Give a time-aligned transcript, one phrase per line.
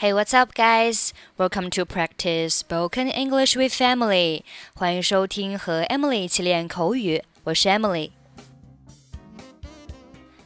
[0.00, 1.12] Hey, what's up, guys?
[1.36, 4.44] Welcome to practice spoken English with Emily.
[4.72, 7.22] 欢迎收听和 Emily 一起练口语。
[7.44, 8.10] 我是 Emily。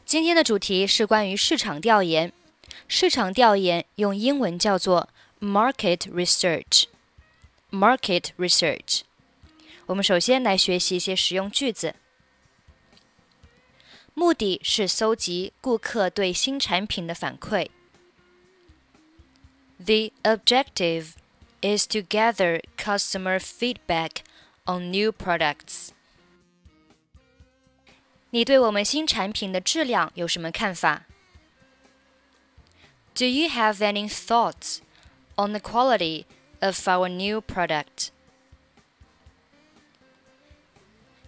[0.05, 2.33] 今天的主题是关于市场调研。
[2.89, 5.09] 市场调研用英文叫做
[5.41, 6.87] market research。
[7.71, 9.03] market research。
[9.87, 11.95] 我们首先来学习一些实用句子。
[14.15, 17.69] 目的是搜集顾客对新产品的反馈。
[19.80, 21.16] The objective
[21.62, 24.24] is to gather customer feedback
[24.66, 25.90] on new products.
[28.32, 31.06] 你对我们新产品的质量有什么看法？
[33.16, 34.80] Do you have any thoughts
[35.36, 36.26] on the quality
[36.60, 38.10] of our new product?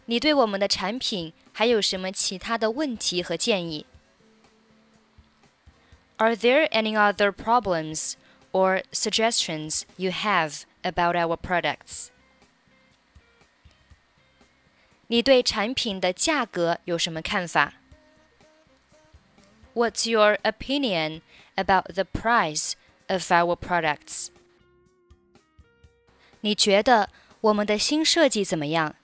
[0.06, 3.86] 你对我们的产品还有什么其他的问题和建议？
[6.18, 8.14] Are there any other problems
[8.52, 12.10] or suggestions you have about our products.
[15.08, 17.74] 你对产品的价格有什么看法？
[19.74, 21.22] What's your opinion
[21.56, 22.74] about the price
[23.08, 24.30] of our products?
[26.42, 27.10] 你觉得
[27.42, 28.96] 我们的新设计怎么样？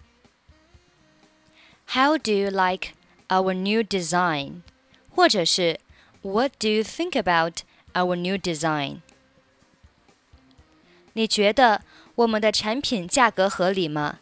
[1.88, 2.94] How do you like
[3.30, 4.62] our new design?
[5.10, 5.80] 或者是
[6.22, 9.02] What do you think about our new design?
[11.14, 11.84] 你觉得
[12.16, 14.20] 我们的产品价格合理吗？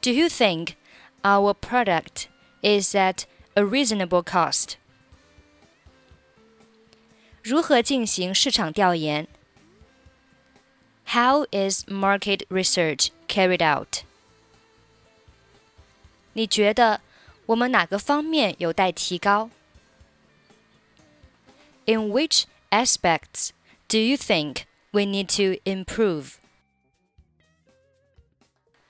[0.00, 0.74] Do you think
[1.22, 2.26] our product
[2.60, 4.74] is at a reasonable cost？
[7.42, 9.26] 如何进行市场调研？
[11.06, 14.02] How is market research carried out？
[16.32, 17.00] 你觉得
[17.46, 19.50] 我们哪个方面有待提高？
[21.86, 23.50] In which aspects
[23.88, 26.34] do you think we need to improve.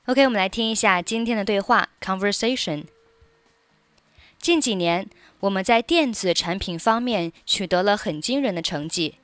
[0.06, 2.84] OK，我们来听一下今天的对话 conversation。
[4.38, 5.08] 近几年，
[5.40, 9.16] 我们在电子产品方面取得了很惊人的成绩。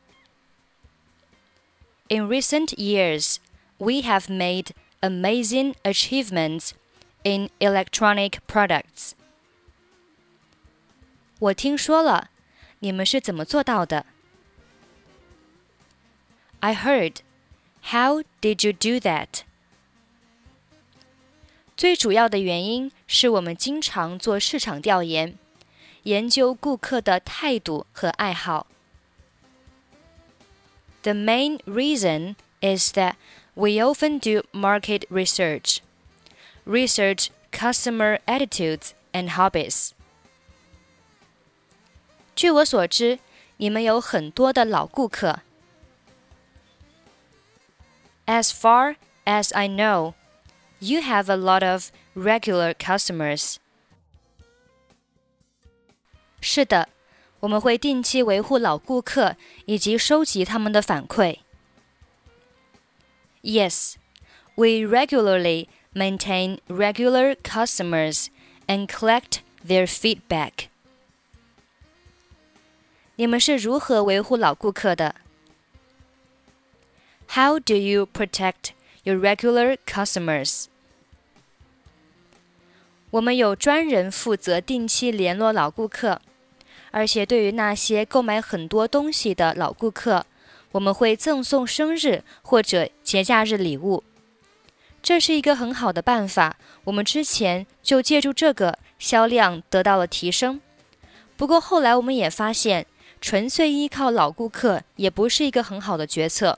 [2.09, 3.37] In recent years,
[3.77, 4.69] we have made
[5.01, 6.71] amazing achievements
[7.23, 9.13] in electronic products.
[11.39, 12.31] 我听说了，
[12.79, 14.07] 你们是怎么做到的
[16.65, 17.17] ？I heard.
[17.83, 19.45] How did you do that?
[21.77, 25.39] 最主要的原因是我们经常做市场调研，
[26.03, 28.67] 研究顾客的态度和爱好。
[31.03, 33.15] The main reason is that
[33.55, 35.79] we often do market research,
[36.67, 39.93] research customer attitudes and hobbies.
[42.37, 43.19] 据我所知，
[43.57, 45.41] 你们有很多的老顾客。
[48.27, 50.15] as far as I know,
[50.81, 53.57] you have a lot of regular customers.
[56.41, 56.89] 是的，
[57.41, 59.37] 我们会定期维护老顾客
[59.67, 61.39] 以及收集他们的反馈。
[63.43, 63.95] Yes,
[64.55, 68.29] we regularly maintain regular customers
[68.67, 70.69] and collect their feedback.
[73.17, 75.17] 你们是如何维护老顾客的
[77.30, 78.72] ？how do you protect
[79.04, 80.66] your regular customers?
[83.12, 86.22] 我们有专人负责定期联络老顾客，
[86.92, 90.26] 而且对于那些购买很多东西的老顾客，
[90.74, 94.04] 我们会赠送生日或者节假日礼物。
[95.02, 100.60] 这是一个很好的办法，我们之前就借助这个销量得到了提升。
[101.38, 102.86] 不过后来我们也发现，
[103.22, 106.58] 纯粹依靠老顾客也不是一个很好的决策。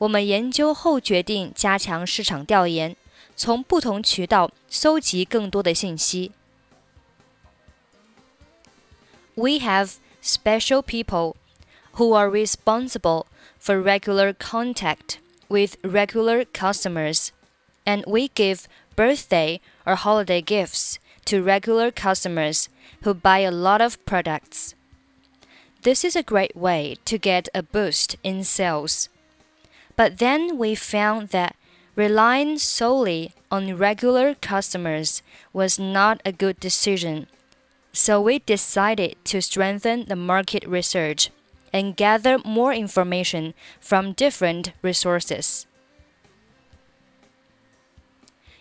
[0.00, 2.96] 我们研究后决定加强市场调研，
[3.34, 6.32] 从不同渠道搜集更多的信息。
[9.34, 11.36] We have special people
[11.94, 13.26] who are responsible
[13.58, 15.16] for regular contact
[15.48, 17.28] with regular customers,
[17.84, 18.66] and we give
[18.96, 20.96] birthday or holiday gifts
[21.26, 22.66] to regular customers
[23.02, 24.74] who buy a lot of products.
[25.82, 29.08] This is a great way to get a boost in sales.
[30.00, 31.56] But then we found that
[31.94, 35.22] relying solely on regular customers
[35.52, 37.26] was not a good decision.
[37.92, 41.30] So we decided to strengthen the market research
[41.72, 45.66] and gather more information from different resources.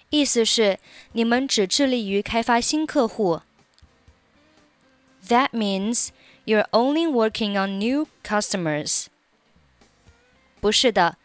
[0.10, 0.80] 意思是
[1.12, 3.42] 你们只致力于开发新客户。
[5.28, 6.10] That means
[6.46, 9.08] you're only working on new customers.
[10.62, 11.18] 不是的，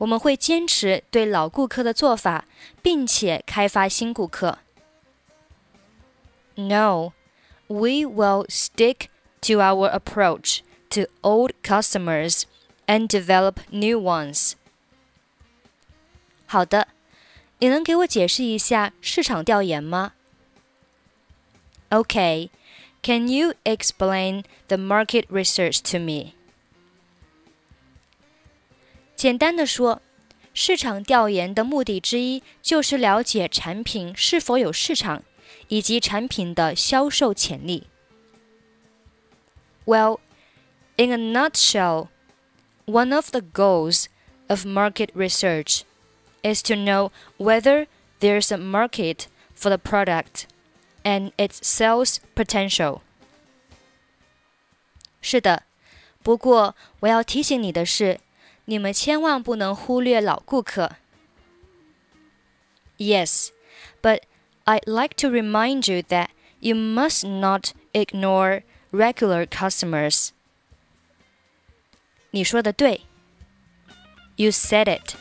[0.00, 2.44] 我们会坚持对老顾客的做法，
[2.82, 4.58] 并且开发新顾客。
[6.54, 7.12] No,
[7.66, 9.08] we will stick
[9.42, 12.42] to our approach to old customers
[12.86, 14.52] and develop new ones.
[16.46, 16.88] 好的，
[17.58, 20.12] 你能给我解释一下市场调研吗？
[21.90, 22.50] Okay,
[23.02, 26.34] can you explain the market research to me?
[29.20, 30.02] 简单的说，
[30.52, 35.22] 市场调研的目的之一就是了解产品是否有市场，
[35.68, 37.86] 以及产品的销售潜力。
[39.84, 40.18] Well,
[40.96, 42.08] in a nutshell,
[42.86, 44.06] one of the goals
[44.48, 45.82] of market research
[46.42, 47.86] is to know whether
[48.20, 50.44] there's a market for the product
[51.02, 53.00] and its sales potential.
[55.20, 55.62] 是的，
[56.22, 58.20] 不过我要提醒你的是。
[58.66, 60.96] 你们千万不能忽略老顾客。
[62.98, 63.50] Yes,
[64.02, 64.22] but
[64.64, 66.28] I'd like to remind you that
[66.60, 70.30] you must not ignore regular customers.
[72.30, 73.02] 你说的对。
[74.36, 75.16] You said it.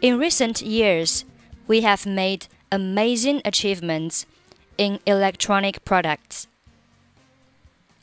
[0.00, 1.24] In recent years,
[1.66, 4.24] we have made amazing achievements
[4.78, 6.46] in electronic products.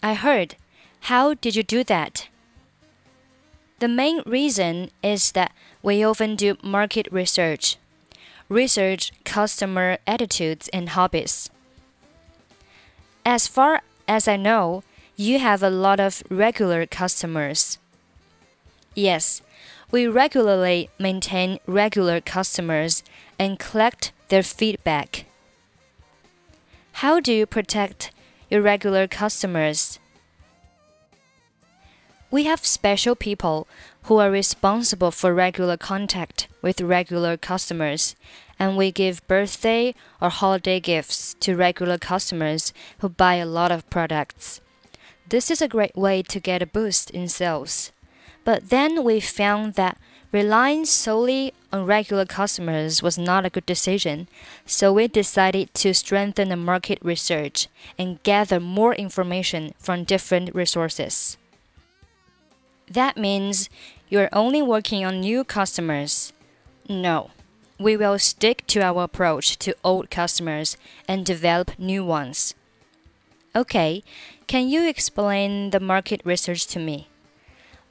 [0.02, 0.56] I heard
[1.05, 2.29] how did you do that?
[3.79, 5.53] The main reason is that
[5.83, 7.77] we often do market research,
[8.49, 11.51] research customer attitudes and hobbies.
[13.27, 14.83] As far as I know,
[15.15, 17.77] you have a lot of regular customers.
[18.95, 19.43] Yes,
[19.91, 23.03] we regularly maintain regular customers
[23.39, 25.27] and collect their feedback.
[27.05, 28.11] How do you protect
[28.49, 29.99] your regular customers?
[32.35, 33.69] We have special people
[34.07, 38.17] who are responsible for regular contact with regular customers,
[38.59, 43.89] and we give birthday or holiday gifts to regular customers who buy a lot of
[43.89, 44.61] products.
[45.29, 47.93] This is a great way to get a boost in sales.
[48.43, 49.97] But then we found that
[50.33, 54.27] relying solely on regular customers was not a good decision,
[54.67, 61.37] so we decided to strengthen the market research and gather more information from different resources.
[62.91, 63.71] That means
[64.09, 66.33] you're only working on new customers.
[66.89, 67.31] No,
[67.79, 70.77] we will stick to our approach to old customers
[71.09, 72.55] and develop new ones.
[73.57, 74.03] Okay,
[74.47, 77.09] can you explain the market research to me?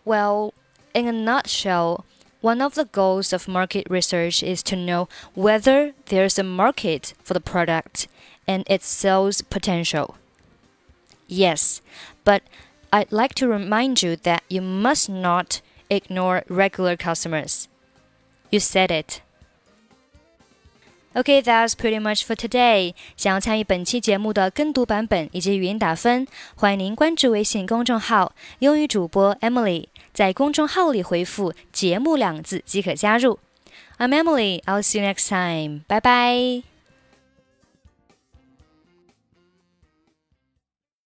[0.06, 0.54] Well,
[0.94, 2.06] in a nutshell,
[2.42, 7.34] one of the goals of market research is to know whether there's a market for
[7.34, 8.08] the product
[8.46, 10.18] and its sales potential.
[11.28, 11.82] Yes,
[12.26, 12.44] but
[12.93, 17.67] I'd like to remind you that you must not ignore regular customers.
[18.51, 19.21] You said it.
[21.15, 22.95] Okay, that's pretty much for today.
[23.17, 33.39] 想要参与本期节目的跟读版本以及语音打分，欢迎您关注微信公众号“英语主播 Emily”，在公众号里回复“节目”两字即可加入。
[33.99, 34.63] I'm Emily.
[34.63, 35.83] I'll see you next time.
[35.89, 36.72] Bye bye.